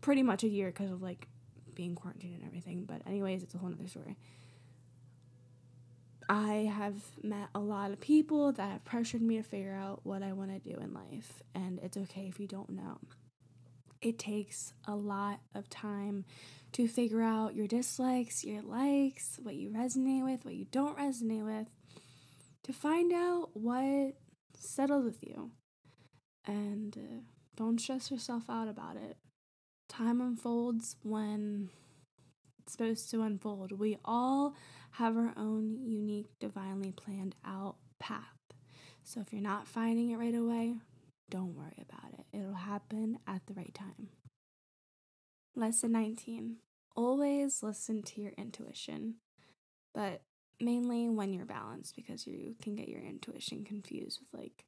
pretty 0.01 0.23
much 0.23 0.43
a 0.43 0.49
year 0.49 0.69
because 0.69 0.91
of 0.91 1.03
like 1.03 1.29
being 1.75 1.95
quarantined 1.95 2.35
and 2.35 2.45
everything 2.45 2.85
but 2.85 3.01
anyways 3.07 3.43
it's 3.43 3.55
a 3.55 3.59
whole 3.59 3.73
other 3.73 3.89
story. 3.89 4.17
I 6.29 6.71
have 6.75 7.03
met 7.23 7.49
a 7.55 7.59
lot 7.59 7.91
of 7.91 8.01
people 8.01 8.53
that 8.53 8.71
have 8.71 8.85
pressured 8.85 9.23
me 9.23 9.37
to 9.37 9.43
figure 9.43 9.75
out 9.75 10.01
what 10.05 10.23
i 10.23 10.33
want 10.33 10.51
to 10.51 10.71
do 10.71 10.79
in 10.79 10.95
life 10.95 11.43
and 11.55 11.79
it's 11.83 11.97
okay 11.97 12.27
if 12.29 12.41
you 12.41 12.47
don't 12.47 12.71
know. 12.71 12.99
It 14.01 14.19
takes 14.19 14.73
a 14.87 14.97
lot 14.97 15.41
of 15.55 15.69
time 15.71 16.25
to 16.73 16.89
figure 16.89 17.23
out 17.23 17.55
your 17.55 17.67
dislikes 17.67 18.45
your 18.45 18.62
likes 18.62 19.39
what 19.43 19.55
you 19.55 19.71
resonate 19.71 20.25
with 20.25 20.45
what 20.45 20.55
you 20.55 20.67
don't 20.71 20.97
resonate 20.99 21.45
with 21.45 21.69
to 22.62 22.73
find 22.73 23.12
out 23.12 23.51
what 23.53 24.15
settle 24.62 25.02
with 25.02 25.23
you 25.23 25.50
and 26.47 26.97
uh, 26.97 27.21
don't 27.57 27.81
stress 27.81 28.11
yourself 28.11 28.45
out 28.49 28.69
about 28.69 28.97
it. 28.97 29.16
Time 29.88 30.21
unfolds 30.21 30.97
when 31.02 31.71
it's 32.61 32.73
supposed 32.73 33.11
to 33.11 33.23
unfold. 33.23 33.73
We 33.73 33.99
all 34.04 34.54
have 34.92 35.16
our 35.16 35.33
own 35.37 35.78
unique, 35.83 36.31
divinely 36.40 36.92
planned 36.92 37.35
out 37.45 37.76
path. 37.99 38.25
So 39.04 39.21
if 39.21 39.33
you're 39.33 39.42
not 39.42 39.66
finding 39.66 40.11
it 40.11 40.16
right 40.16 40.35
away, 40.35 40.76
don't 41.28 41.57
worry 41.57 41.83
about 41.88 42.19
it. 42.19 42.26
It'll 42.37 42.54
happen 42.54 43.19
at 43.26 43.42
the 43.47 43.54
right 43.54 43.75
time. 43.75 44.09
Lesson 45.55 45.92
19 45.92 46.57
Always 46.94 47.62
listen 47.62 48.03
to 48.03 48.20
your 48.20 48.33
intuition, 48.37 49.14
but 49.94 50.20
mainly 50.61 51.09
when 51.09 51.33
you're 51.33 51.47
balanced 51.47 51.97
because 51.97 52.27
you 52.27 52.55
can 52.62 52.75
get 52.77 52.88
your 52.88 53.01
intuition 53.01 53.65
confused 53.65 54.21
with 54.21 54.41
like 54.41 54.65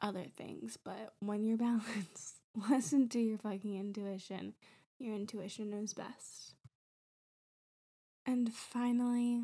other 0.00 0.24
things. 0.36 0.78
But 0.82 1.14
when 1.20 1.44
you're 1.44 1.56
balanced, 1.68 2.40
listen 2.70 3.08
to 3.10 3.18
your 3.18 3.38
fucking 3.38 3.76
intuition. 3.76 4.54
Your 4.98 5.14
intuition 5.14 5.70
knows 5.70 5.94
best. 5.94 6.54
And 8.26 8.52
finally, 8.52 9.42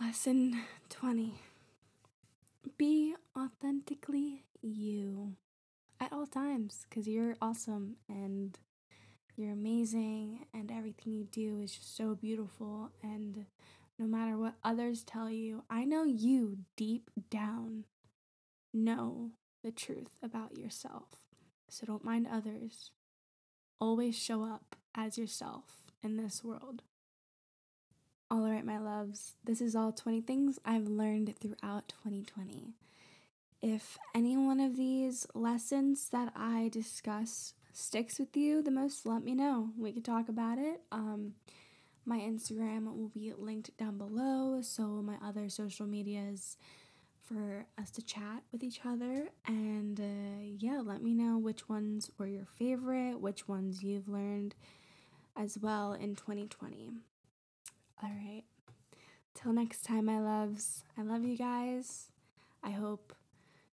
lesson 0.00 0.60
20 0.90 1.34
be 2.76 3.14
authentically 3.36 4.44
you 4.60 5.36
at 6.00 6.12
all 6.12 6.26
times 6.26 6.84
because 6.88 7.08
you're 7.08 7.36
awesome 7.40 7.96
and 8.08 8.58
you're 9.36 9.52
amazing 9.52 10.46
and 10.54 10.70
everything 10.70 11.12
you 11.12 11.24
do 11.24 11.60
is 11.60 11.72
just 11.72 11.96
so 11.96 12.14
beautiful 12.14 12.90
and 13.02 13.46
no 13.98 14.06
matter 14.06 14.36
what 14.36 14.54
others 14.62 15.04
tell 15.04 15.30
you, 15.30 15.64
I 15.70 15.84
know 15.84 16.04
you 16.04 16.58
deep 16.76 17.10
down 17.30 17.84
know 18.72 19.30
the 19.64 19.70
truth 19.70 20.16
about 20.22 20.58
yourself. 20.58 21.22
So 21.68 21.86
don't 21.86 22.04
mind 22.04 22.28
others. 22.30 22.90
Always 23.80 24.16
show 24.16 24.44
up 24.44 24.76
as 24.94 25.18
yourself 25.18 25.82
in 26.02 26.16
this 26.16 26.44
world. 26.44 26.82
All 28.30 28.50
right, 28.50 28.64
my 28.64 28.78
loves, 28.78 29.34
this 29.44 29.60
is 29.60 29.76
all 29.76 29.92
20 29.92 30.20
things 30.22 30.58
I've 30.64 30.88
learned 30.88 31.34
throughout 31.38 31.88
2020. 31.88 32.74
If 33.62 33.96
any 34.14 34.36
one 34.36 34.60
of 34.60 34.76
these 34.76 35.26
lessons 35.34 36.08
that 36.10 36.32
I 36.36 36.68
discuss 36.72 37.54
sticks 37.76 38.18
with 38.18 38.36
you 38.36 38.62
the 38.62 38.70
most, 38.70 39.06
let 39.06 39.22
me 39.22 39.34
know. 39.34 39.70
We 39.78 39.92
can 39.92 40.02
talk 40.02 40.28
about 40.28 40.58
it. 40.58 40.80
Um, 40.90 41.34
my 42.04 42.18
Instagram 42.18 42.86
will 42.86 43.08
be 43.08 43.32
linked 43.36 43.76
down 43.76 43.98
below, 43.98 44.60
so 44.62 44.82
my 44.82 45.16
other 45.22 45.48
social 45.48 45.86
medias 45.86 46.56
for 47.22 47.66
us 47.76 47.90
to 47.90 48.02
chat 48.02 48.42
with 48.52 48.62
each 48.62 48.80
other. 48.86 49.28
And 49.46 50.00
uh, 50.00 50.42
yeah, 50.58 50.80
let 50.82 51.02
me 51.02 51.12
know 51.12 51.36
which 51.36 51.68
ones 51.68 52.10
were 52.16 52.28
your 52.28 52.46
favorite, 52.46 53.20
which 53.20 53.48
ones 53.48 53.82
you've 53.82 54.08
learned 54.08 54.54
as 55.36 55.58
well 55.58 55.92
in 55.92 56.14
2020. 56.14 56.92
All 58.02 58.08
right. 58.08 58.44
Till 59.34 59.52
next 59.52 59.82
time, 59.82 60.06
my 60.06 60.18
loves. 60.18 60.84
I 60.96 61.02
love 61.02 61.24
you 61.24 61.36
guys. 61.36 62.10
I 62.62 62.70
hope 62.70 63.12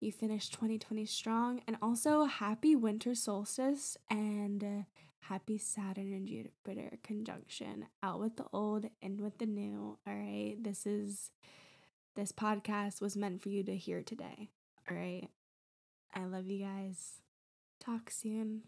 you 0.01 0.13
finish 0.13 0.49
2020 0.49 1.07
strong. 1.07 1.61
And 1.67 1.77
also, 1.83 2.25
happy 2.25 2.75
winter 2.77 3.15
solstice 3.15 3.97
and. 4.11 4.65
Uh, 4.65 4.83
happy 5.29 5.59
Saturn 5.59 6.13
and 6.15 6.27
Jupiter 6.27 6.99
conjunction. 7.03 7.87
Out 8.03 8.21
with 8.21 8.37
the 8.37 8.47
old, 8.53 8.87
in 9.03 9.19
with 9.23 9.39
the 9.39 9.47
new. 9.47 9.99
All 10.07 10.15
right. 10.15 10.57
This 10.59 10.87
is 10.87 11.31
this 12.17 12.33
podcast 12.33 13.01
was 13.01 13.17
meant 13.17 13.43
for 13.43 13.49
you 13.49 13.63
to 13.65 13.77
hear 13.77 14.03
today. 14.03 14.51
All 14.91 14.97
right. 14.97 15.29
I 16.15 16.25
love 16.25 16.47
you 16.47 16.65
guys. 16.65 17.21
Talk 17.81 18.11
soon. 18.11 18.63